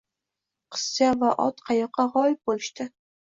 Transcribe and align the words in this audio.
Qizcha 0.75 1.09
va 1.23 1.33
ot 1.43 1.61
qayoqqa 1.67 2.07
g`oyib 2.17 2.41
bo`lishdi 2.53 2.89